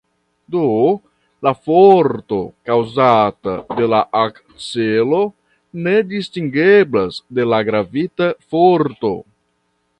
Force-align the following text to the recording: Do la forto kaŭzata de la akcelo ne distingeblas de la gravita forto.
Do 0.53 0.61
la 1.47 1.51
forto 1.67 2.39
kaŭzata 2.69 3.53
de 3.81 3.91
la 3.93 4.01
akcelo 4.23 5.21
ne 5.89 5.95
distingeblas 6.17 7.23
de 7.41 7.49
la 7.55 7.65
gravita 7.71 8.35
forto. 8.55 9.17